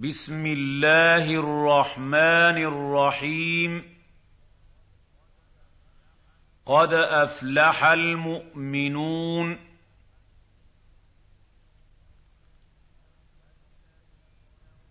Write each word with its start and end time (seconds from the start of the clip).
بسم 0.00 0.46
الله 0.46 1.34
الرحمن 1.34 2.58
الرحيم. 2.62 3.96
قد 6.66 6.92
أفلح 6.92 7.84
المؤمنون. 7.84 9.58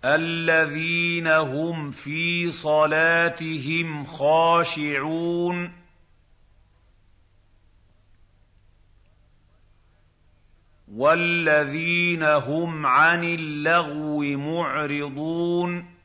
الذين 0.06 1.28
هم 1.28 1.92
في 1.92 2.52
صلاتهم 2.52 4.06
خاشعون. 4.06 5.85
والذين 10.88 12.24
هم 12.24 12.86
عن 12.86 13.24
اللغو 13.24 14.38
معرضون 14.38 15.96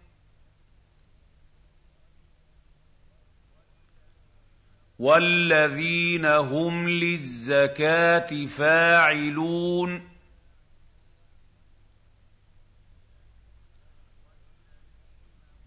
والذين 4.99 6.25
هم 6.25 6.89
للزكاه 6.89 8.47
فاعلون 8.47 10.11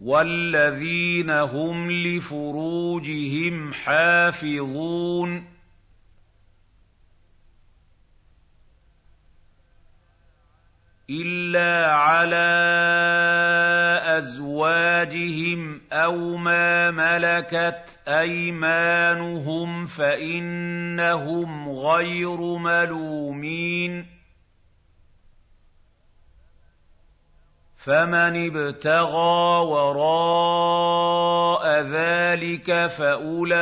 والذين 0.00 1.30
هم 1.30 1.90
لفروجهم 1.90 3.72
حافظون 3.72 5.53
الا 11.10 11.92
على 11.92 12.54
ازواجهم 14.18 15.80
أو 15.92 16.36
ما 16.36 16.90
ملكت 16.90 17.98
ايمانهم 18.08 19.86
فانهم 19.86 21.68
غير 21.68 22.40
ملومين 22.40 24.14
فمن 27.76 28.46
ابتغى 28.56 29.66
وراء 29.66 30.84
ذلك 31.80 32.86
فاولئك 32.86 33.52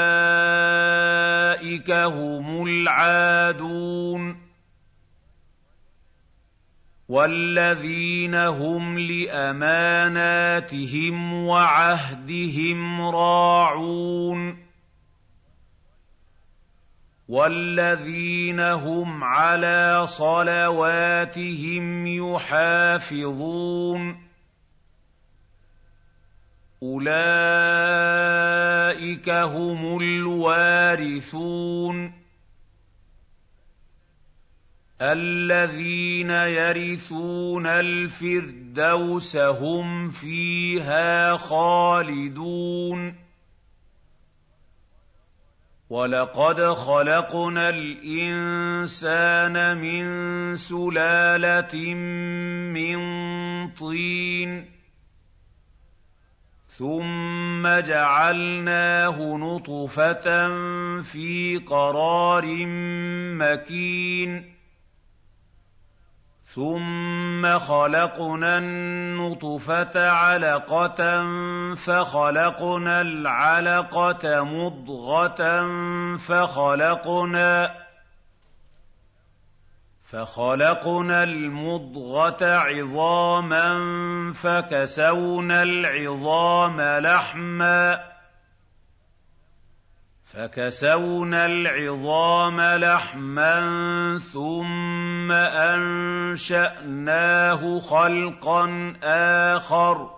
هم 1.90 2.66
العادون 2.66 4.31
والذين 7.12 8.34
هم 8.34 8.98
لاماناتهم 8.98 9.44
وعهدهم 11.44 13.02
راعون 13.02 14.58
والذين 17.28 18.60
هم 18.60 19.24
على 19.24 20.06
صلواتهم 20.06 22.06
يحافظون 22.06 24.22
اولئك 26.82 27.20
هم 29.30 29.98
الوارثون 29.98 31.52
الذين 35.02 36.30
يرثون 36.30 37.66
الفردوس 37.66 39.36
هم 39.36 40.10
فيها 40.10 41.36
خالدون. 41.36 43.14
ولقد 45.90 46.60
خلقنا 46.62 47.68
الإنسان 47.68 49.54
من 49.78 50.56
سلالة 50.56 51.94
من 52.74 52.98
طين. 53.68 54.70
ثم 56.68 57.68
جعلناه 57.68 59.36
نطفة 59.36 60.48
في 61.02 61.60
قرار 61.66 62.44
مكين. 63.36 64.51
ثم 66.54 67.58
خلقنا 67.58 68.58
النطفه 68.58 70.08
علقه 70.08 71.24
فخلقنا 71.74 73.00
العلقه 73.00 74.44
مضغه 74.44 75.66
فخلقنا 80.12 81.24
المضغه 81.24 82.44
عظاما 82.44 83.72
فكسونا 84.32 85.62
العظام 85.62 86.80
لحما 86.80 88.12
لحما 92.76 93.60
ثم 95.22 95.30
انشاناه 96.40 97.80
خلقا 97.80 98.94
اخر 99.02 100.10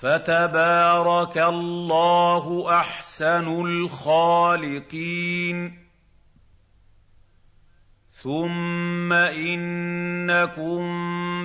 فتبارك 0.00 1.38
الله 1.38 2.78
احسن 2.78 3.66
الخالقين 3.66 5.06
ثم 8.22 9.12
انكم 9.12 10.82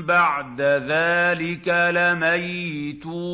بعد 0.06 0.62
ذلك 0.62 1.68
لميتون 1.68 3.32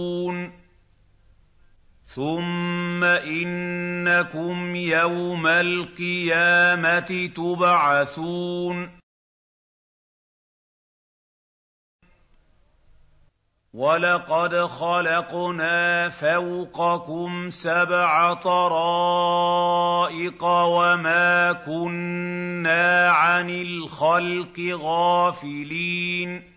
ثم 2.18 3.04
انكم 3.04 4.76
يوم 4.76 5.48
القيامه 5.48 7.30
تبعثون 7.36 8.90
ولقد 13.74 14.56
خلقنا 14.56 16.10
فوقكم 16.10 17.50
سبع 17.50 18.34
طرائق 18.34 20.44
وما 20.44 21.54
كنا 21.54 23.10
عن 23.10 23.50
الخلق 23.50 24.78
غافلين 24.82 26.57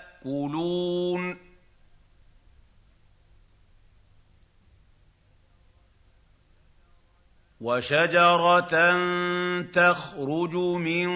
يَأْكُلُونَ. 0.25 1.37
وشجرة 7.61 8.73
تخرج 9.61 10.55
من 10.55 11.09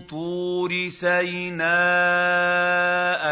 طور 0.00 0.88
سيناء 0.88 1.68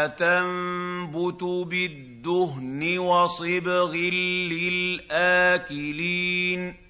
تنبت 0.07 1.43
بالدهن 1.43 2.97
وصبغ 2.97 3.93
للآكلين. 5.13 6.88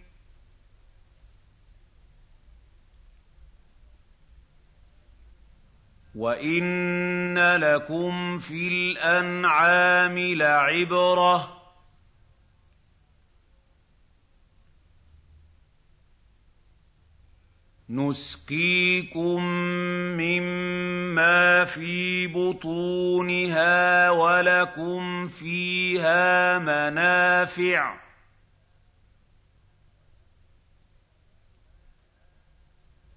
وان 6.19 7.37
لكم 7.55 8.39
في 8.39 8.67
الانعام 8.67 10.19
لعبره 10.19 11.59
نسقيكم 17.89 19.43
مما 20.19 21.65
في 21.65 22.27
بطونها 22.27 24.09
ولكم 24.09 25.27
فيها 25.27 26.59
منافع 26.59 28.08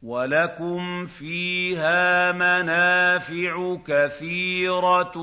ولكم 0.03 1.07
فيها 1.07 2.33
منافع 2.33 3.77
كثيره 3.87 5.17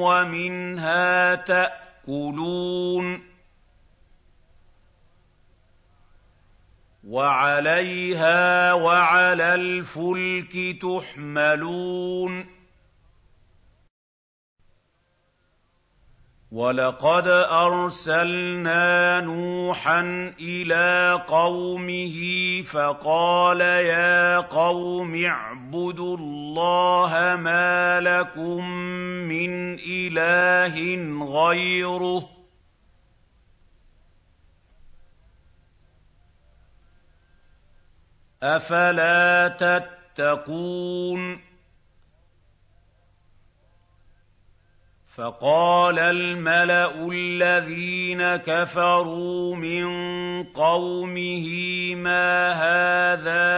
ومنها 0.00 1.34
تاكلون 1.34 3.22
وعليها 7.04 8.72
وعلى 8.72 9.54
الفلك 9.54 10.82
تحملون 10.82 12.57
ولقد 16.52 17.28
ارسلنا 17.50 19.20
نوحا 19.20 20.00
إلى 20.40 21.20
قومه 21.26 22.16
فقال 22.62 23.60
يا 23.60 24.38
قوم 24.38 25.24
اعبدوا 25.24 26.16
الله 26.16 27.36
ما 27.40 28.00
لكم 28.00 28.70
من 29.28 29.78
اله 29.78 30.76
غيره 31.24 32.28
أَفَلَا 38.42 39.48
تَتَّقُونَ 39.48 41.47
فَقَالَ 45.18 45.98
الْمَلَأُ 45.98 47.08
الَّذِينَ 47.12 48.36
كَفَرُوا 48.36 49.56
مِن 49.56 49.84
قَوْمِهِ 50.44 51.46
مَا 51.94 52.52
هَٰذَا 52.54 53.50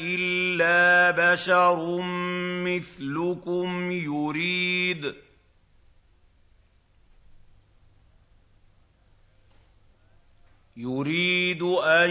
إِلَّا 0.00 1.10
بَشَرٌ 1.10 2.00
مِّثْلُكُمْ 2.64 3.90
يُرِيدُ 3.92 5.14
يريد 10.76 11.62
أن 11.62 12.10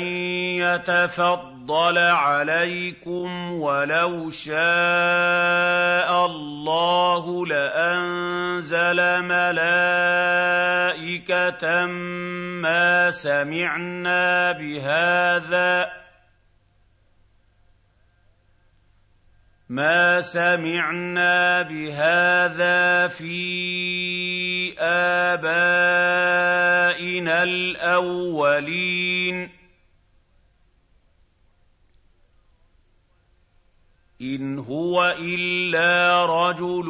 يتفضل 0.62 1.98
عليكم 1.98 3.52
ولو 3.52 4.30
شاء 4.30 6.26
الله 6.26 7.46
لأنزل 7.48 9.22
ملائكة 9.22 9.86
ما 12.62 13.12
سمعنا 13.12 14.52
بهذا 14.52 16.02
مَا 19.72 20.20
سَمِعْنَا 20.22 21.62
بِهَٰذَا 21.62 23.08
فِي 23.08 24.76
آبَائِنَا 24.80 26.61
الْأَوَّلِينَ. 27.28 29.50
إِنْ 34.22 34.60
هُوَ 34.60 35.16
إِلَّا 35.20 36.26
رَجُلٌ 36.26 36.86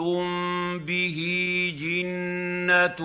بِهِ 0.79 1.17
جِنَّةٌ 1.79 3.01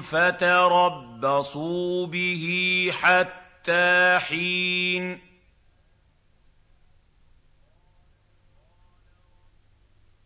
فَتَرَبَّصُوا 0.00 2.06
بِهِ 2.06 2.44
حَتَّىٰ 2.92 4.18
حِينٍ. 4.18 5.20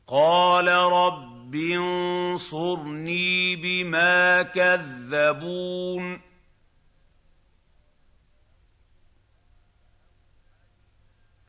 قَالَ 0.06 0.69
رَبِّ 0.69 1.31
انصُرْنِي 1.54 3.56
بِمَا 3.56 4.43
كَذَّبُونِ 4.43 6.20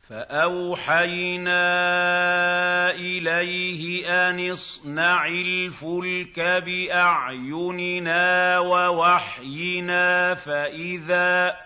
فَأَوْحَيْنَا 0.08 1.64
إِلَيْهِ 2.90 4.06
أَنِ 4.30 4.50
اصْنَعِ 4.50 5.26
الْفُلْكَ 5.26 6.40
بِأَعْيُنِنَا 6.66 8.58
وَوَحْيِنَا 8.58 10.34
فَإِذَا 10.34 11.56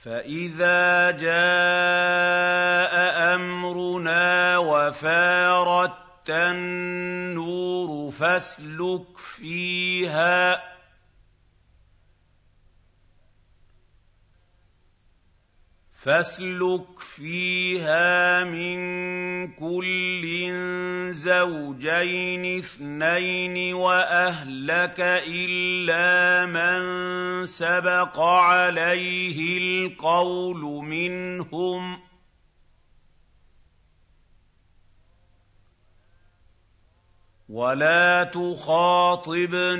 فَإِذَا 0.00 1.10
جَاءَ 1.10 2.94
أَمْرُنَا 3.34 4.58
وَفَارَتِ 4.58 6.30
النُّورُ 6.30 8.10
فَاسْلُكْ 8.10 9.18
فِيهَا 9.18 10.70
فاسلك 16.00 16.98
فيها 16.98 18.44
من 18.44 18.99
كل 19.46 20.22
زوجين 21.12 22.58
اثنين 22.58 23.74
واهلك 23.74 25.00
الا 25.28 26.46
من 26.46 26.80
سبق 27.46 28.20
عليه 28.20 29.58
القول 29.58 30.60
منهم 30.84 32.00
ولا 37.48 38.24
تخاطبني 38.24 39.74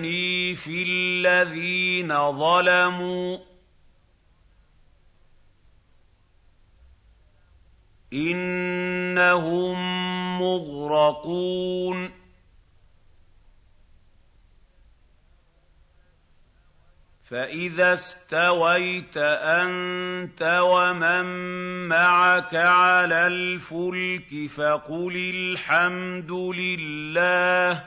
في 0.55 0.83
الذين 0.83 2.09
ظلموا 2.33 3.50
إِنَّهُم 8.13 9.77
مُّغْرَقُونَ. 10.43 12.21
فَإِذَا 17.31 17.95
اسْتَوَيْتَ 17.95 19.17
أَنتَ 19.17 20.43
وَمَن 20.43 21.25
مَّعَكَ 21.89 22.55
عَلَى 22.55 23.27
الْفُلْكِ 23.27 24.51
فَقُلِ 24.51 25.17
الْحَمْدُ 25.17 26.31
لِلَّهِ. 26.31 27.85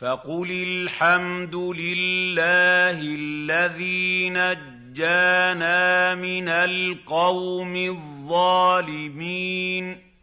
فَقُلِ 0.00 0.50
الْحَمْدُ 0.50 1.54
لِلَّهِ 1.54 3.00
الَّذِي 3.00 4.30
نَجَّانَا 4.30 4.73
نَجَّانَا 4.94 6.14
مِنَ 6.14 6.48
الْقَوْمِ 6.48 7.76
الظَّالِمِينَ. 7.76 10.14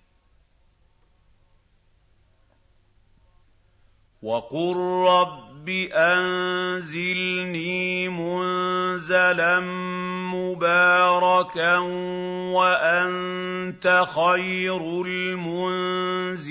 وَقُل 4.21 4.75
رَّبِّ 5.07 5.69
أنزلني 5.93 8.09
منزلا 8.09 9.59
مباركا 10.33 11.77
وأنت 12.55 14.05
خير 14.15 14.81
المنزلين. 15.05 16.41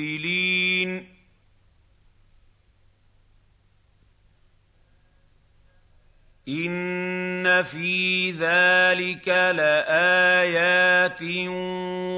إِنَّ 6.50 7.62
فِي 7.62 8.30
ذَٰلِكَ 8.32 9.28
لَآيَاتٍ 9.28 11.22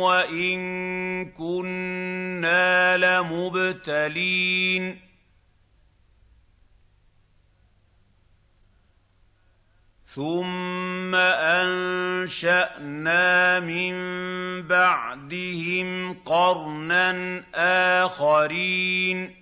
وَإِن 0.00 0.60
كُنَّا 1.30 2.96
لَمُبْتَلِينَ 2.96 4.84
ثُمَّ 10.14 11.14
أَنشَأْنَا 11.60 13.20
مِن 13.60 13.92
بَعْدِهِمْ 14.68 16.12
قَرْنًا 16.24 17.44
آخَرِينَ 18.04 19.41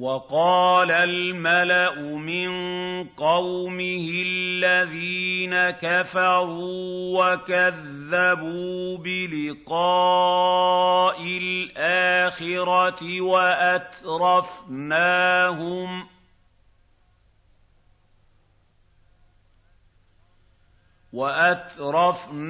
وَقَالَ 0.00 0.90
الْمَلَأُ 0.90 1.94
مِن 2.00 2.48
قَوْمِهِ 3.04 4.22
الَّذِينَ 4.26 5.70
كَفَرُوا 5.70 7.24
وَكَذَّبُوا 7.24 8.98
بِلِقَاءِ 8.98 10.36
الْآخِرَةِ 11.22 13.20
وَأَتْرَفْنَاهُمْ 13.20 14.60
وَأَتْرَفْنَاهُمْ 21.12 22.40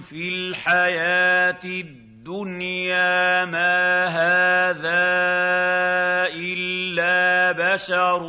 فِي 0.00 0.28
الْحَيَاةِ 0.28 1.64
الدُّنْيَا 1.64 1.99
مَا 3.44 4.06
هَٰذَا 4.12 5.08
إِلَّا 6.36 7.52
بَشَرٌ 7.52 8.22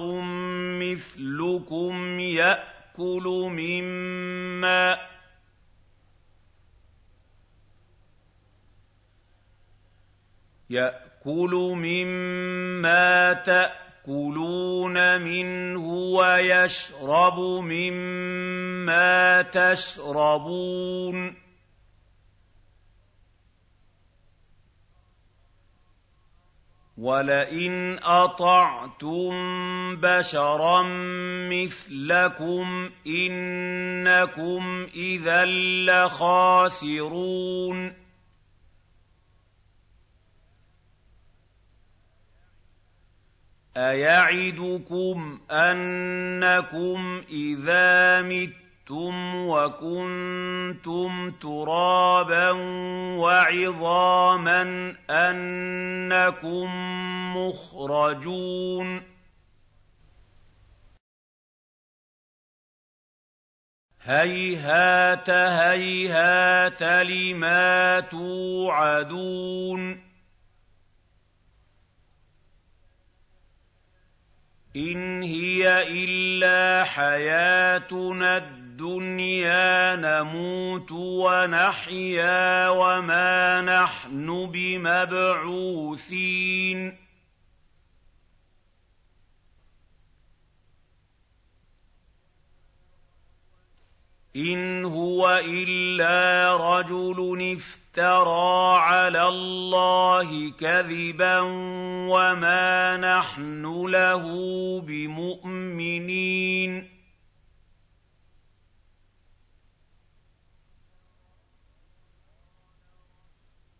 مِّثْلُكُمْ 0.79 2.19
يَأْكُلُ 2.19 3.23
مِمَّا 3.51 4.97
يَأْكُلُ 10.69 11.51
مِمَّا 11.75 13.33
تَأْكُلُونَ 13.33 15.21
مِنْهُ 15.21 15.85
وَيَشْرَبُ 16.15 17.39
مِمَّا 17.59 19.41
تَشْرَبُونَ 19.41 21.40
وَلَئِنْ 27.01 27.99
أَطَعْتُم 28.03 29.31
بَشَرًا 29.95 30.83
مِّثْلَكُمْ 31.49 32.89
إِنَّكُمْ 33.07 34.87
إِذًا 34.95 35.45
لَّخَاسِرُونَ 36.05 37.93
أَيَعِدُكُمْ 43.77 45.39
أَنَّكُمْ 45.51 47.23
إِذَا 47.29 48.21
مِتُّمْ 48.21 48.61
مِتُّمْ 48.91 49.35
وَكُنتُمْ 49.47 51.31
تُرَابًا 51.31 52.51
وَعِظَامًا 53.17 54.95
أَنَّكُم 55.09 56.69
مُّخْرَجُونَ 57.37 59.03
هَيْهَاتَ 64.01 65.29
هَيْهَاتَ 65.29 66.83
لِمَا 66.83 67.99
تُوعَدُونَ 67.99 69.81
إِنْ 74.75 75.23
هِيَ 75.23 75.81
إِلَّا 75.87 76.83
حَيَاتُنَا 76.83 78.37
الدُّنْيَا 78.81 79.95
نَمُوتُ 79.95 80.91
وَنَحْيَا 80.91 82.69
وَمَا 82.69 83.61
نَحْنُ 83.61 84.45
بِمَبْعُوثِينَ. 84.53 85.97
إِنْ 94.35 94.85
هُوَ 94.85 95.41
إِلَّا 95.45 96.57
رَجُلٌ 96.57 97.57
افْتَرَىٰ 97.57 98.77
عَلَى 98.79 99.27
اللَّهِ 99.27 100.51
كَذِبًا 100.59 101.39
وَمَا 102.09 102.97
نَحْنُ 102.97 103.85
لَهُ 103.87 104.23
بِمُؤْمِنِينَ. 104.81 106.61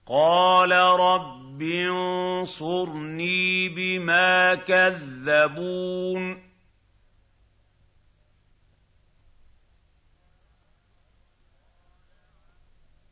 قَالَ 0.05 0.72
رَبِّ 1.00 1.62
انصُرْنِي 1.62 3.70
بِمَا 3.70 4.55
كَذَّبُونِ. 4.55 6.51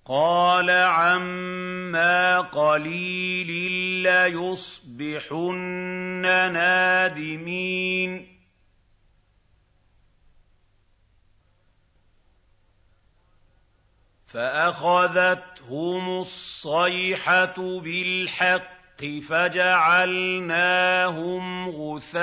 قَالَ 0.06 0.70
عَمَّا 0.70 2.42
قَلِيلٍ 2.42 3.72
لَّيُصْبِحُنَّ 4.04 6.22
نَادِمِينَ. 6.54 8.39
فَأَخَذَتْهُمُ 14.30 16.22
الصَّيْحَةُ 16.22 17.80
بِالْحَقِّ 17.80 19.06
فَجَعَلْنَاهُمْ 19.30 20.50
غُثَاءً 21.70 22.20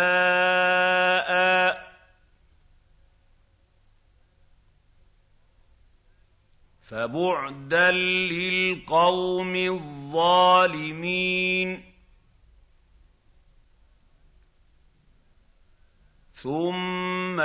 ۚ. 1.74 1.78
فَبُعْدًا 6.82 7.90
لِّلْقَوْمِ 8.30 9.56
الظَّالِمِينَ 10.14 10.86
ثُمَّ 16.46 17.40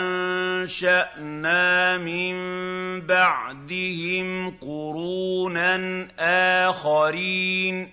أَنشَأْنَا 0.00 1.58
مِن 1.98 2.36
بَعْدِهِمْ 3.06 4.50
قُرُونًا 4.50 6.08
آخَرِينَ 6.68 7.92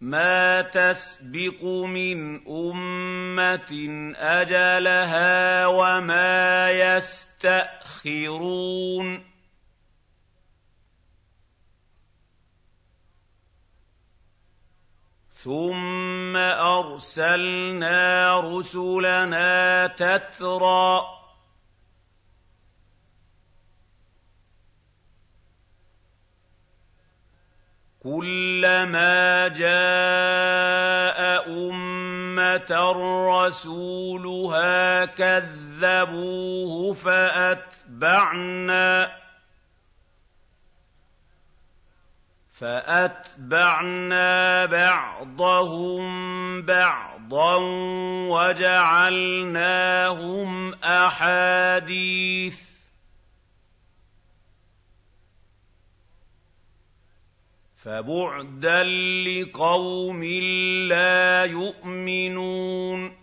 مَا 0.00 0.62
تَسْبِقُ 0.62 1.64
مِنْ 1.64 2.46
أُمَّةٍ 2.46 3.72
أَجَلَهَا 4.16 5.66
وَمَا 5.66 6.70
يَسْتَأْخِرُونَ 6.70 7.90
ثم 15.44 16.36
ارسلنا 16.36 18.40
رسلنا 18.40 19.86
تترى 19.86 21.00
كلما 28.02 29.48
جاء 29.48 31.48
امه 31.48 32.92
رسولها 33.44 35.04
كذبوه 35.04 36.94
فاتبعنا 36.94 38.40
فأتبعنا 42.60 44.66
بعضهم 44.66 46.02
بعضا 46.62 47.56
وجعلناهم 48.28 50.74
أحاديث. 50.74 52.60
فبعدا 57.76 58.84
لقوم 59.24 60.24
لا 60.88 61.44
يؤمنون. 61.44 63.19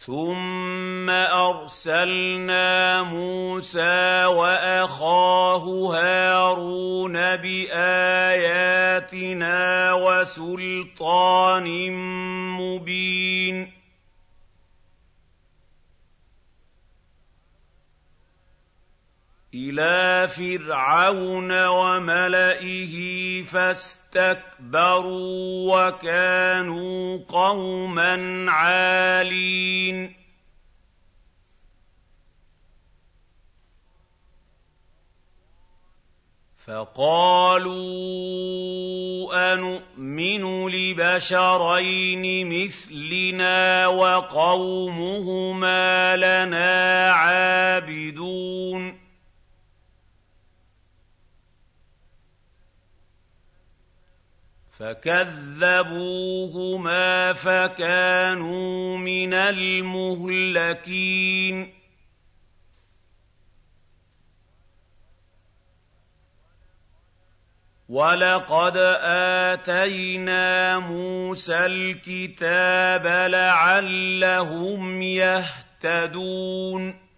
ثم 0.00 1.10
ارسلنا 1.10 3.02
موسى 3.02 4.24
واخاه 4.24 5.64
هارون 5.94 7.12
باياتنا 7.36 8.72
وسلطان 9.92 11.68
مبين 12.56 13.79
إلى 19.54 20.28
فرعون 20.28 21.66
وملئه 21.66 22.94
فاستكبروا 23.42 25.08
وكانوا 25.88 27.18
قوما 27.28 28.46
عالين. 28.50 30.20
فقالوا 36.66 37.70
انومن 39.52 40.68
لبشرين 40.68 42.24
مثلنا 42.46 43.86
وقومهما 43.86 45.36
لنا 46.16 47.10
عابدون. 47.10 48.99
فكذبوهما 54.80 56.02
فكانوا 57.32 58.98
من 58.98 59.34
المهلكين. 59.34 60.54
ولقد 67.88 68.76
اتينا 69.56 70.78
موسى 70.78 71.66
الكتاب 71.66 73.06
لعلهم 73.30 75.02
يهتدون 75.02 77.09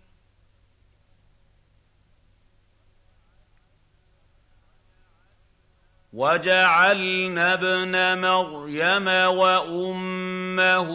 وجعلنا 6.12 7.54
ابن 7.54 8.18
مريم 8.20 9.06
وامه 9.08 10.88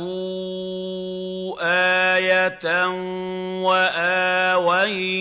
إيه 1.61 2.59
واويناهما 3.63 5.17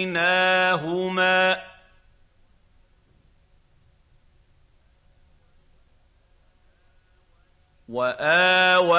واويناهما 7.88 8.94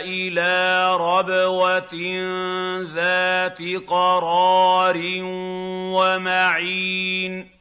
إلى 0.00 0.96
ربوه 0.96 1.94
ذات 2.94 3.58
قرار 3.86 4.98
ومعين 5.94 7.51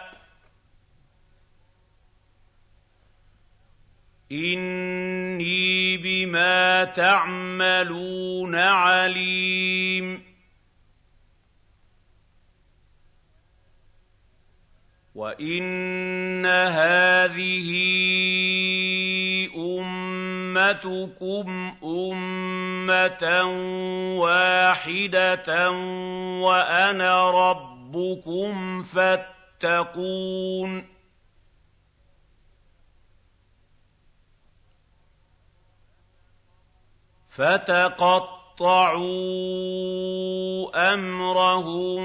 إِنِّي 4.32 5.98
بِمَا 5.98 6.84
تَعْمَلُونَ 6.84 8.56
عَلِيمٌ 8.56 10.28
وَإِنَّ 15.15 16.46
هَٰذِهِ 16.46 17.70
أُمَّتُكُمْ 20.58 21.76
أُمَّةً 21.84 23.43
وَاحِدَةً 24.20 25.72
وَأَنَا 26.41 27.32
رَبُّكُمْ 27.32 28.84
فَاتَّقُونِ. 28.84 30.88
فَتَقَطَّعُوا 37.30 39.04
أَمْرَهُم 40.93 42.04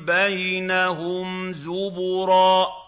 بَيْنَهُمْ 0.00 1.52
زُبُرًا 1.52 2.64
ۖ. 2.64 2.83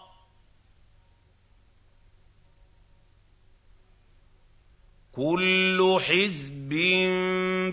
كُلُّ 5.17 5.97
حِزْبٍ 6.01 6.69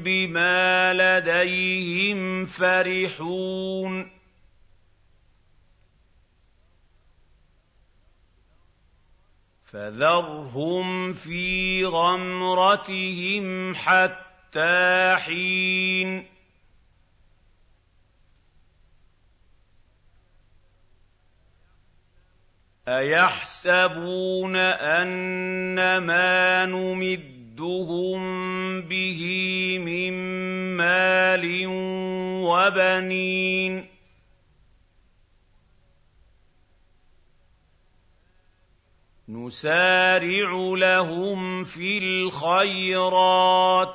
بِمَا 0.05 0.95
لَدَيْهِمْ 0.95 2.47
فَرِحُونَ. 2.47 4.11
فَذَرْهُمْ 9.65 11.13
فِي 11.13 11.85
غَمْرَتِهِمْ 11.85 13.75
حَتَّىٰ 13.75 15.17
حِينٍ. 15.17 16.27
أَيَحْسَبُونَ 22.89 24.57
أَنَّمَا 24.57 26.67
نُمِدُّهُم 27.55 28.81
بِهِ 28.81 29.23
مِن 29.79 30.13
مَّالٍ 30.77 31.67
وَبَنِينَ 32.43 33.89
نُسَارِعُ 39.29 40.51
لَهُمْ 40.77 41.65
فِي 41.65 41.99
الْخَيْرَاتِ 41.99 43.95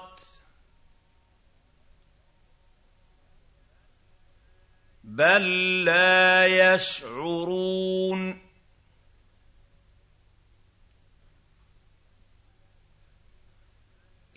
بَل 5.04 5.84
لَّا 5.86 6.46
يَشْعُرُونَ 6.74 8.49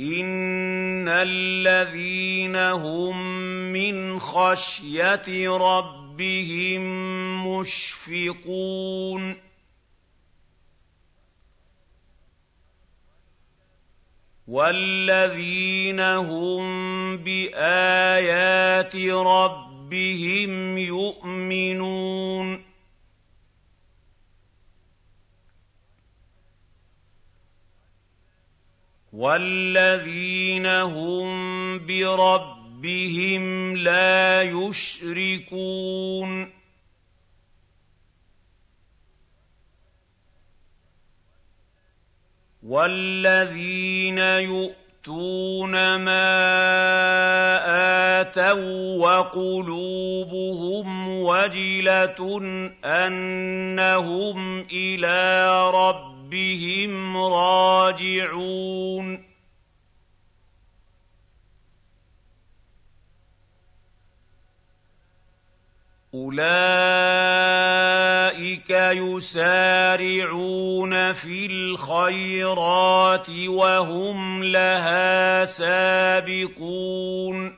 إِنَّ 0.03 1.09
الَّذِينَ 1.09 2.57
هُم 2.57 3.17
مِّنْ 3.73 4.19
خَشْيَةِ 4.19 5.49
رَبِّهِم 5.49 6.83
مُّشْفِقُونَ 7.47 9.37
وَالَّذِينَ 14.47 16.01
هُم 16.01 16.63
بِآيَاتِ 17.17 18.97
رَبِّهِمْ 18.97 20.79
يُؤْمِنُونَ 20.79 22.62
وَالَّذِينَ 29.13 30.67
هُم 30.67 31.27
بِرَبِّهِمْ 31.87 33.77
لَا 33.77 34.43
يُشْرِكُونَ 34.43 36.31
وَالَّذِينَ 42.63 44.19
يُؤْتُونَ 44.19 45.73
مَا 46.01 46.33
آتَوا 48.21 48.97
وَّقُلُوبُهُمْ 48.97 50.09
وَجِلَةٌ 51.09 52.41
أَنَّهُمْ 52.85 54.61
إِلَىٰ 54.73 55.71
رَبِّهِمْ 55.71 56.12
رَاجِعُونَ 57.17 59.33
أُولَٰئِكَ 66.15 66.53
يُسَارِعُونَ 69.01 70.93
فِي 71.13 71.47
الْخَيْرَاتِ 71.47 73.31
وَهُمْ 73.31 74.45
لَهَا 74.45 75.45
سَابِقُونَ 75.45 77.52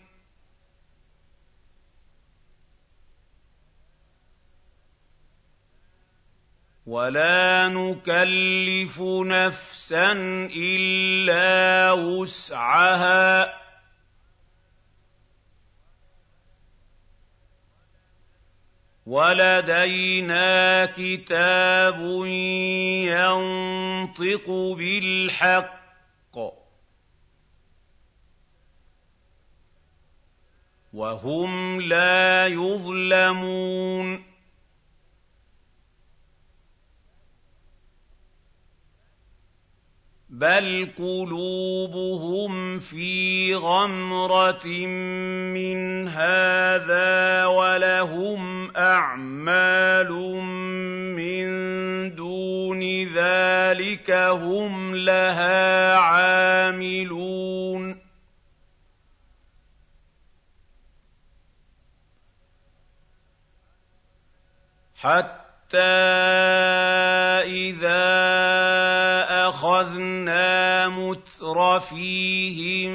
وَلَا 6.86 7.68
نُكَلِّفُ 7.68 9.00
نَفْسًا 9.00 10.12
إِلَّا 10.56 11.92
وُسْعَهَا 11.92 13.54
وَلَدَيْنَا 19.06 20.86
كِتَابٌ 20.86 22.00
يَنطِقُ 23.08 24.50
بِالْحَقِّ 24.50 26.36
ۚ 26.36 26.54
وَهُمْ 30.92 31.80
لَا 31.80 32.46
يُظْلَمُونَ 32.46 34.33
بَلْ 40.34 40.90
قُلُوبُهُمْ 40.98 42.80
فِي 42.80 43.54
غَمْرَةٍ 43.54 44.66
مِّنْ 45.54 46.08
هَٰذَا 46.08 47.46
وَلَهُمْ 47.46 48.70
أَعْمَالٌ 48.76 50.10
مِّن 51.14 51.46
دُونِ 52.14 52.82
ذَٰلِكَ 53.14 54.10
هُمْ 54.10 54.94
لَهَا 54.94 55.96
عَامِلُونَ 55.96 57.98
حَتَّىٰ 64.94 65.78
إِذَا 67.46 68.73
أَخَذْنَا 69.74 70.88
مُتْرَفِيهِم 70.88 72.90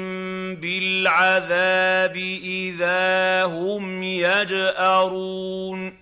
بِالْعَذَابِ 0.54 2.16
إِذَا 2.42 3.44
هُمْ 3.44 4.02
يَجْأَرُونَ. 4.02 5.98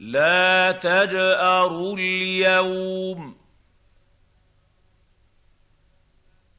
لَا 0.00 0.72
تَجْأَرُوا 0.72 1.96
الْيَوْمَ. 1.96 3.36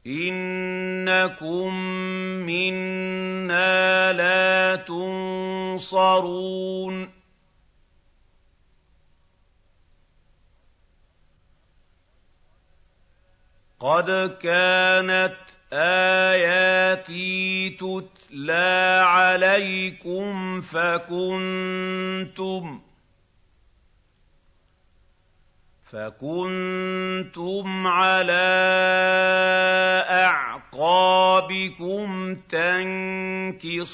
إِنَّكُم 0.07 1.75
مِّنَّا 2.45 4.13
لَا 4.13 4.75
تُنصَرُونَ. 4.75 7.06
قَدْ 13.79 14.37
كَانَتْ 14.41 15.37
آيَاتِي 15.73 17.69
تُتْلَىٰ 17.69 19.01
عَلَيْكُمْ 19.05 20.61
فَكُنتُمْ 20.61 22.01
فَكُنتُمْ 25.91 27.87
عَلَىٰ 27.87 28.33
أَعْقَابِكُمْ 30.09 32.07
تَنكِصُونَ 32.49 33.87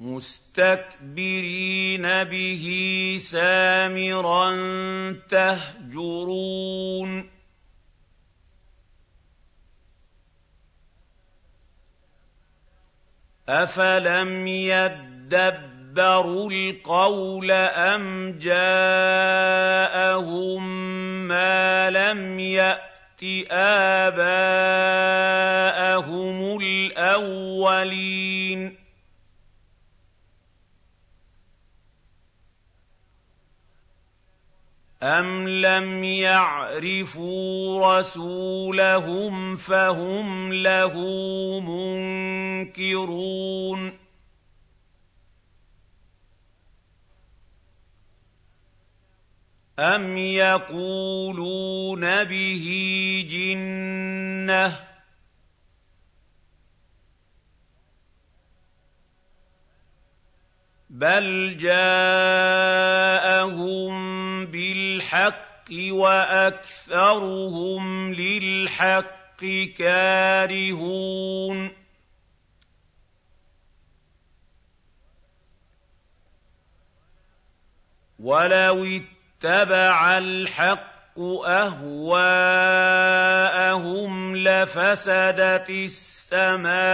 مُسْتَكْبِرِينَ 0.00 2.02
بِهِ 2.24 2.64
سَامِرًا 3.20 4.50
تَهْجُرُونَ. 5.30 7.30
أَفَلَمْ 13.48 14.46
يَدَّبَّرُوا 14.46 16.50
الْقَوْلَ 16.50 17.50
أَمْ 17.50 18.32
جَاءَهُم 18.38 19.48
مَّا 21.28 21.90
لَمْ 21.90 22.38
يَأْتِ 22.40 23.22
آبَاءَهُمُ 23.50 24.38
الْأَوَّلِينَ؟ 26.62 28.79
أَمْ 35.02 35.48
لَمْ 35.48 36.04
يَعْرِفُوا 36.04 37.86
رَسُولَهُمْ 37.98 39.56
فَهُمْ 39.56 40.52
لَهُ 40.52 40.94
مُنكِرُونَ 42.70 43.92
أَمْ 49.78 50.16
يَقُولُونَ 50.16 52.00
بِهِ 52.24 52.66
جِنَّةٌ 53.30 54.68
ۚ 54.68 54.89
بَلْ 61.00 61.56
جَاءَهُم 61.60 61.92
بِالْحَقِّ 64.46 65.70
وَأَكْثَرُهُمْ 65.90 67.44
لِلْحَقِّ 68.14 69.44
كَارِهُونَ 69.78 71.70
وَلَوِ 78.18 78.84
اتَّبَعَ 78.84 80.18
الْحَقُّ 80.18 80.99
أَهْوَاءَهُمْ 81.18 82.36
لَفَسَدَتِ 84.36 85.70
السَّمَاوَاتُ 85.70 86.88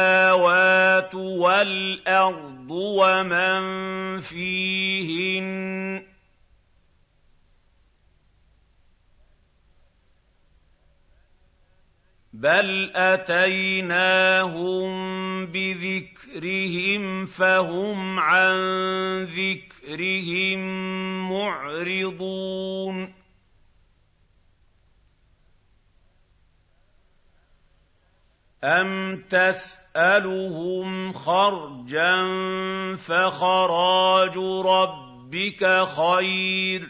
وَالْأَرْضُ 1.15 2.71
وَمَن 2.71 3.61
فِيهِنَّ 4.21 6.01
ۚ. 6.01 6.03
بَلْ 12.33 12.93
أَتَيْنَاهُم 12.97 14.47
بِذِكْرِهِمْ 15.47 17.27
فَهُمْ 17.27 18.21
عَن 18.21 18.55
ذِكْرِهِم 19.25 20.61
مُّعْرِضُونَ. 21.33 23.26
أَمْ 28.67 29.23
تَسْأَلُهُمْ 29.31 31.13
خَرْجًا 31.13 32.17
فَخَرَاجُ 32.97 34.37
رَبِّكَ 34.67 35.85
خَيْرٌ 35.87 36.89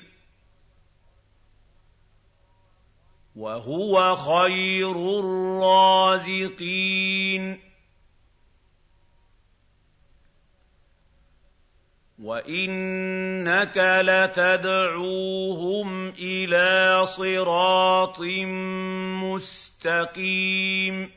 وَهُوَ 3.37 4.17
خَيْرُ 4.17 4.91
الرَّازِقِينَ 5.21 6.57
وَإِنَّكَ 12.19 13.77
لَتَدْعُوهُمْ 14.03 15.89
إِلَىٰ 16.09 17.07
صِرَاطٍ 17.07 18.21
مُّسْتَقِيمٍ 19.23 21.11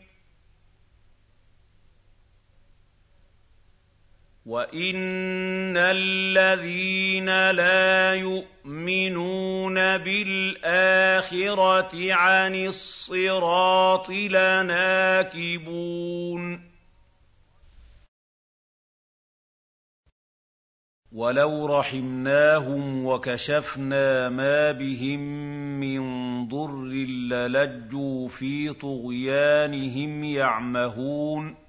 وَإِنَّ 4.50 5.78
الَّذِينَ 5.78 7.30
لَا 7.52 8.14
يُؤْمِنُونَ 8.14 9.76
بِالْآخِرَةِ 9.98 11.92
عَنِ 12.14 12.56
الصِّرَاطِ 12.66 14.10
لَنَاكِبُونَ 14.10 15.60
وَلَوْ 21.12 21.66
رَحِمْنَاهُمْ 21.80 23.06
وَكَشَفْنَا 23.06 24.30
مَا 24.30 24.72
بِهِم 24.72 25.20
مِّن 25.80 26.02
ضُرٍّ 26.48 26.86
لَّلَجُّوا 27.30 28.28
فِي 28.28 28.74
طُغْيَانِهِمْ 28.74 30.24
يَعْمَهُونَ 30.24 31.69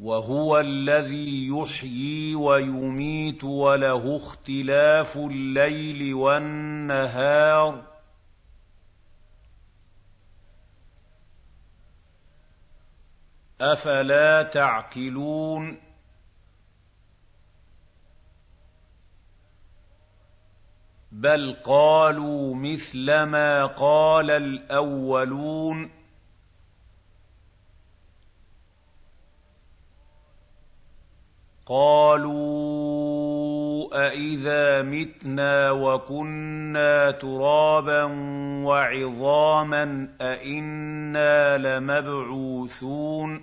وَهُوَ 0.00 0.60
الَّذِي 0.60 1.46
يُحْيِي 1.48 2.34
وَيُمِيتُ 2.34 3.44
وَلَهُ 3.44 4.16
اخْتِلَافُ 4.16 5.16
اللَّيْلِ 5.16 6.14
وَالنَّهَارِ 6.14 7.82
ۚ. 7.82 7.84
أَفَلَا 13.60 14.42
تَعْقِلُونَ؟ 14.42 15.80
بَلْ 21.12 21.56
قَالُوا 21.64 22.54
مِثْلَ 22.54 23.22
مَا 23.22 23.66
قَالَ 23.66 24.30
الْأَوَّلُونَ. 24.30 26.05
قَالُوا 31.68 32.36
أَإِذَا 34.06 34.82
مِتْنَا 34.82 35.70
وَكُنَّا 35.70 37.10
تُرَابًا 37.10 38.02
وَعِظَامًا 38.64 40.08
أَإِنَّا 40.20 41.58
لَمَبْعُوثُونَ 41.58 43.42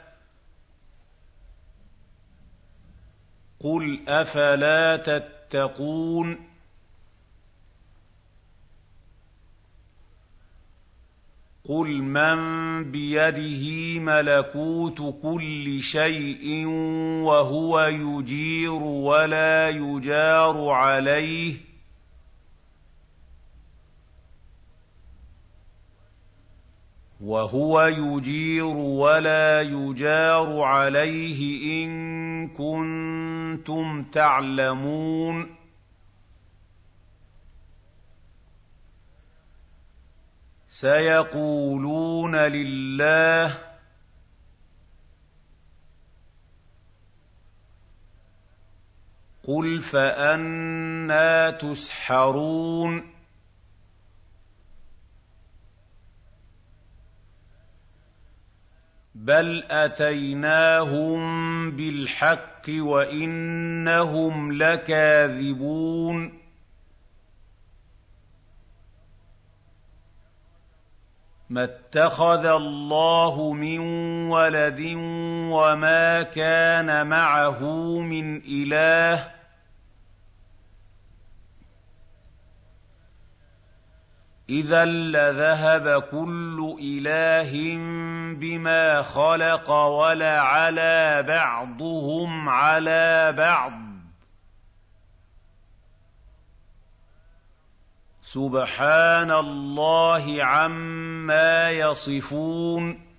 قُلْ 3.63 3.99
أَفَلَا 4.07 4.97
تَتَّقُونَ 4.97 6.51
قُلْ 11.65 12.01
مَن 12.01 12.37
بِيَدِهِ 12.91 13.99
مَلَكُوتُ 13.99 15.21
كُلِّ 15.21 15.81
شَيْءٍ 15.81 16.65
وَهُوَ 17.25 17.81
يُجِيرُ 17.81 18.71
وَلَا 18.83 19.69
يُجَارُ 19.69 20.69
عَلَيْهِ 20.69 21.71
وهو 27.21 27.81
يجير 27.81 28.65
ولا 28.65 29.61
يجار 29.61 30.61
عليه 30.61 31.85
ان 31.85 32.20
كنتم 32.47 34.03
تعلمون 34.03 35.55
سيقولون 40.69 42.35
لله 42.35 43.71
قل 49.43 49.81
فأنا 49.81 51.51
تسحرون 51.51 53.20
بل 59.21 59.63
اتيناهم 59.69 61.21
بالحق 61.71 62.69
وانهم 62.69 64.51
لكاذبون 64.51 66.33
ما 71.49 71.63
اتخذ 71.63 72.45
الله 72.45 73.53
من 73.53 73.79
ولد 74.29 74.81
وما 75.51 76.23
كان 76.23 77.07
معه 77.07 77.63
من 77.99 78.37
اله 78.37 79.40
اذا 84.51 84.85
لذهب 84.85 86.01
كل 86.01 86.75
اله 86.81 87.51
بما 88.35 89.01
خلق 89.01 89.71
ولعلى 89.71 91.23
بعضهم 91.27 92.49
على 92.49 93.33
بعض 93.37 93.71
سبحان 98.21 99.31
الله 99.31 100.43
عما 100.43 101.71
يصفون 101.71 103.10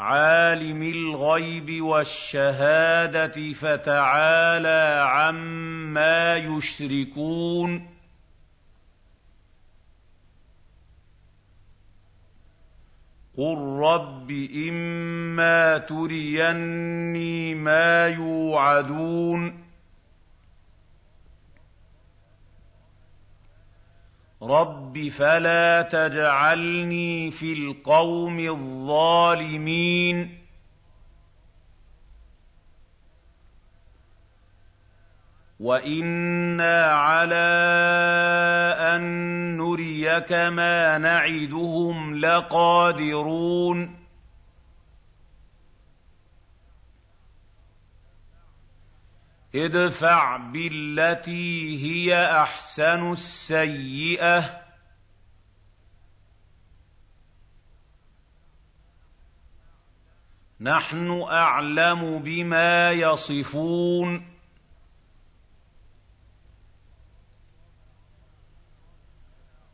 عالم 0.00 0.82
الغيب 0.82 1.82
والشهادة 1.82 3.52
فتعالى 3.52 5.04
عما 5.08 6.36
يشركون. 6.36 7.86
قل 13.38 13.58
رب 13.82 14.30
اما 14.68 15.78
تريني 15.78 17.54
ما 17.54 18.08
يوعدون 18.08 19.69
رب 24.42 25.08
فلا 25.08 25.82
تجعلني 25.82 27.30
في 27.30 27.52
القوم 27.52 28.38
الظالمين 28.38 30.38
وأنا 35.60 36.84
على 36.84 37.50
ان 38.96 39.02
نريك 39.56 40.32
ما 40.32 40.98
نعدهم 40.98 42.18
لقادرون 42.18 43.99
ادفع 49.54 50.36
بالتي 50.36 51.78
هي 51.82 52.40
أحسن 52.42 53.12
السيئة. 53.12 54.60
نحن 60.60 61.26
أعلم 61.30 62.18
بما 62.18 62.92
يصفون. 62.92 64.26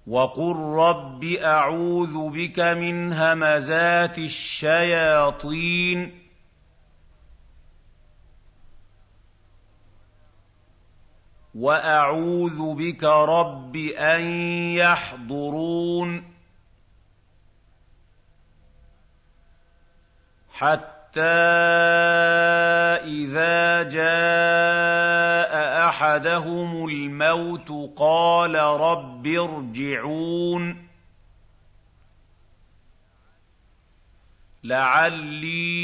وقل 0.07 0.57
رب 0.57 1.25
أعوذ 1.25 2.31
بك 2.31 2.61
من 2.61 3.13
همزات 3.13 4.19
الشياطين. 4.19 6.26
وأعوذ 11.57 12.75
بك 12.75 13.05
رب 13.05 13.77
أن 13.77 14.27
يحضرون 14.77 16.25
حتى 20.53 21.21
إذا 23.05 23.83
جاء 23.83 25.53
أحدهم 25.89 26.89
الموت 26.89 27.97
قال 27.97 28.55
رب 28.55 29.27
ارجعون 29.27 30.86
لعلي 34.67 35.77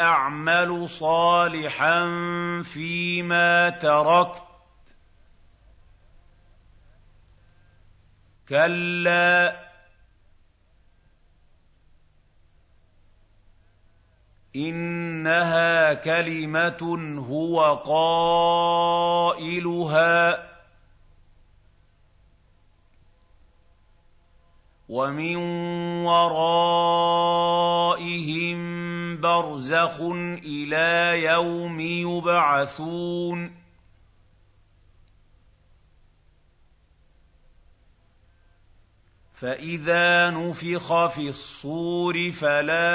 أعمل 0.00 0.88
صالحا 0.90 2.04
فيما 2.62 3.70
تركت. 3.70 4.42
كلا. 8.48 9.64
إنها 14.56 15.94
كلمة 15.94 17.14
هو 17.30 17.74
قائلها. 19.34 20.53
ومن 24.94 25.36
ورائهم 26.06 26.86
برزخ 29.20 30.00
إلى 30.46 31.22
يوم 31.22 31.80
يبعثون. 31.80 33.64
فإذا 39.34 40.30
نفخ 40.30 41.06
في 41.06 41.28
الصور 41.28 42.32
فلا 42.32 42.86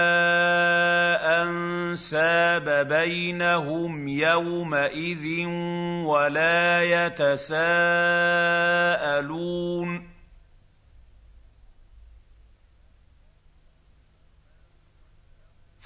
أنساب 1.44 2.88
بينهم 2.88 4.08
يومئذ 4.08 5.46
ولا 6.08 6.84
يتساءلون. 6.84 8.10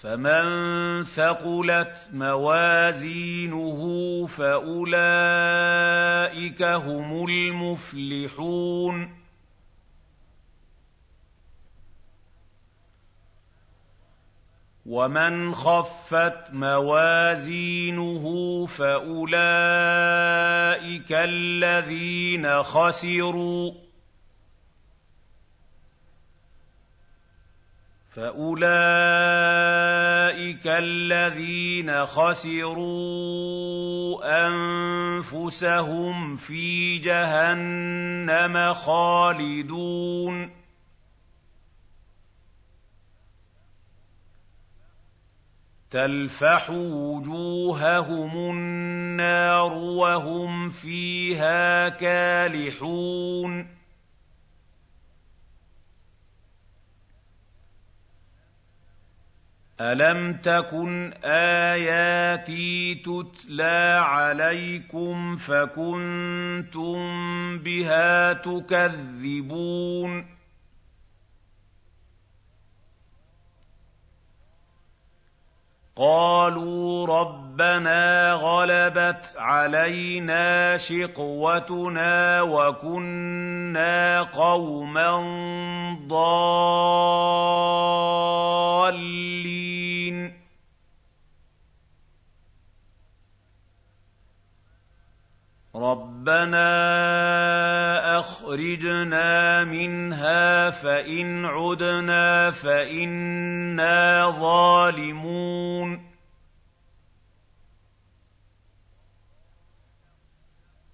فمن 0.03 1.03
ثقلت 1.03 2.09
موازينه 2.13 3.81
فاولئك 4.27 5.03
هم 6.63 7.25
المفلحون 7.25 9.09
ومن 14.85 15.53
خفت 15.55 16.53
موازينه 16.53 18.25
فاولئك 18.65 19.23
الذين 21.11 22.63
خسروا 22.63 23.82
فاولئك 28.13 28.67
الذين 30.67 32.05
خسروا 32.05 33.33
انفسهم 34.47 36.37
في 36.37 36.97
جهنم 36.97 38.73
خالدون 38.73 40.51
تلفح 45.91 46.69
وجوههم 46.69 48.37
النار 48.51 49.73
وهم 49.73 50.69
فيها 50.69 51.89
كالحون 51.89 53.82
الم 59.81 60.33
تكن 60.33 61.13
اياتي 61.23 62.95
تتلى 62.95 63.99
عليكم 64.03 65.35
فكنتم 65.37 66.99
بها 67.59 68.33
تكذبون 68.33 70.25
قالوا 75.95 77.07
ربنا 77.07 78.31
غلبت 78.33 79.35
علينا 79.37 80.77
شقوتنا 80.77 82.41
وكنا 82.41 83.62
قوما 84.23 85.11
ضالين 86.07 87.53
رَبَّنَا 95.75 96.69
أَخْرِجْنَا 98.19 99.63
مِنْهَا 99.63 100.69
فَإِنْ 100.69 101.45
عُدْنَا 101.45 102.51
فَإِنَّا 102.51 104.29
ظَالِمُونَ 104.29 106.13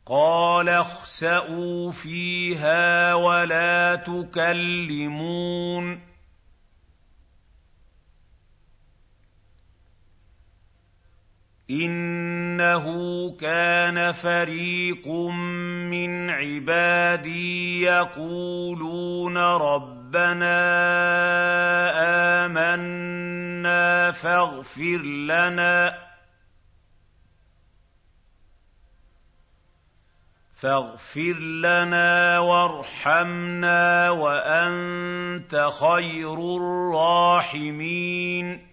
قَالَ 0.06 0.49
اخْسَئُوا 0.68 1.92
فِيهَا 1.92 3.14
وَلَا 3.14 3.96
تُكَلِّمُونِ. 3.96 6.10
إِنَّهُ 11.72 12.86
كَانَ 13.38 14.12
فَرِيقٌ 14.12 15.08
مِّنْ 15.08 16.30
عِبَادِي 16.30 17.82
يَقُولُونَ 17.82 19.38
رَبَّنَا 19.38 20.60
آمَنَّا 22.46 24.12
فَاغْفِرْ 24.12 25.02
لَنَا. 25.04 26.09
فاغفر 30.60 31.40
لنا 31.40 32.40
وارحمنا 32.40 34.10
وأنت 34.10 35.70
خير 35.80 36.58
الراحمين. 36.58 38.68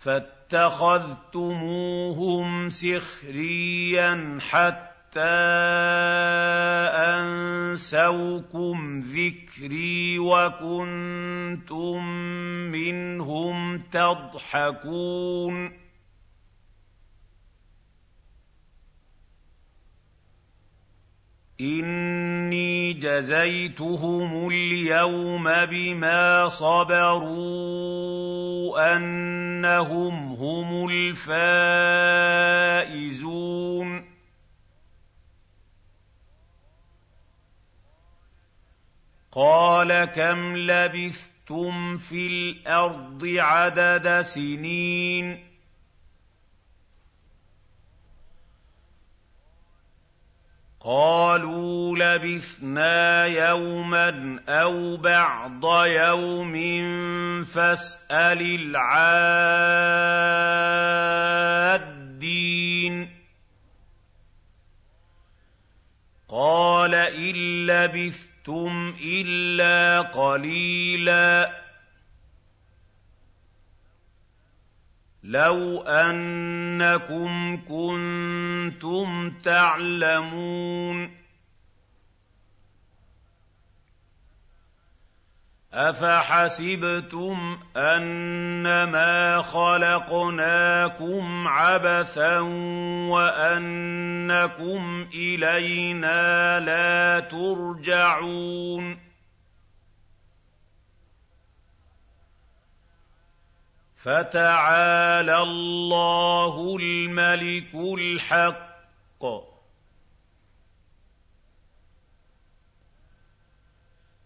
فاتخذتموهم 0.00 2.70
سخريا 2.70 4.38
حتى 4.50 4.90
أنسوكم 7.70 9.00
ذكري 9.00 10.18
وكنتم 10.18 12.04
منهم 12.72 13.78
تضحكون. 13.78 15.79
إِنِّي 21.60 22.92
جَزَيْتُهُمُ 22.92 24.48
الْيَوْمَ 24.48 25.44
بِمَا 25.64 26.48
صَبَرُوا 26.48 27.36
أَنَّهُمْ 28.96 30.14
هُمُ 30.32 30.88
الْفَائِزُونَ 30.90 31.40
قَالَ 39.32 40.04
كَمْ 40.04 40.56
لَبِثْتُمْ 40.56 41.98
فِي 41.98 42.26
الْأَرْضِ 42.26 43.24
عَدَدَ 43.38 44.22
سِنِينَ 44.22 45.49
قَالُوا 50.84 51.98
لَبِثْنَا 51.98 53.26
يَوْمًا 53.26 54.40
أَوْ 54.48 54.96
بَعْضَ 54.96 55.84
يَوْمٍ 55.86 56.54
فَاسْأَلِ 57.44 58.42
الْعَادِّينَ. 58.42 59.40
قَالَ 66.28 66.94
إِن 66.94 67.66
لَّبِثْتُمْ 67.66 68.94
إِلَّا 69.04 70.00
قَلِيلًا. 70.00 71.69
لَوْ 75.30 75.82
أَنَّكُمْ 75.82 77.56
كُنتُمْ 77.68 79.32
تَعْلَمُونَ 79.44 81.10
أَفَحَسِبْتُمْ 85.72 87.58
أَنَّمَا 87.76 89.42
خَلَقْنَاكُمْ 89.42 91.48
عَبَثًا 91.48 92.38
وَأَنَّكُمْ 93.10 95.06
إِلَيْنَا 95.14 96.60
لَا 96.60 97.20
تُرْجَعُونَ 97.20 99.09
فَتَعَالَى 104.00 105.42
اللَّهُ 105.42 106.76
الْمَلِكُ 106.80 107.74
الْحَقُّ 107.74 109.24
ۖ. 109.24 109.26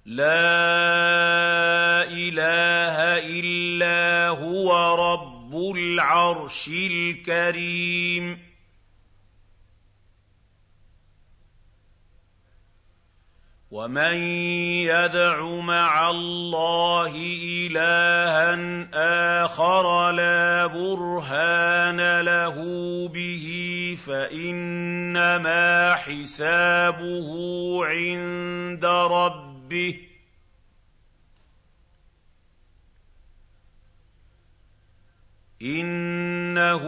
لَا 0.07 2.03
إِلَٰهَ 2.03 3.19
إِلَّا 3.19 4.29
هُوَ 4.29 4.95
رَبُّ 5.13 5.77
الْعَرْشِ 5.77 6.69
الْكَرِيمِ. 6.69 8.54
وَمَن 13.75 14.15
يَدْعُ 14.87 15.43
مَعَ 15.61 16.11
اللَّهِ 16.11 17.11
إِلَٰهًا 17.43 18.55
آخَرَ 19.45 20.11
لَا 20.11 20.67
بُرْهَانَ 20.67 22.21
لَهُ 22.21 22.55
بِهِ 23.09 23.47
فَإِنَّمَا 24.07 25.95
حِسَابُهُ 25.95 27.29
عِندَ 27.87 28.85
رَبِّهِ 28.87 29.93
ۚ 29.93 29.97
إِنَّهُ 35.63 36.85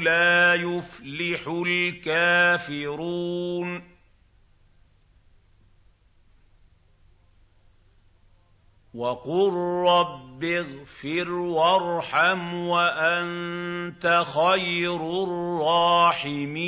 لَا 0.00 0.54
يُفْلِحُ 0.54 1.48
الْكَافِرُونَ 1.66 2.74
وَقُل 8.94 9.52
رَّبِّ 9.88 10.44
اغْفِرْ 10.44 11.30
وَارْحَمْ 11.30 12.54
وَأَنتَ 12.68 14.24
خَيْرُ 14.34 14.96
الرَّاحِمِينَ 16.24 16.64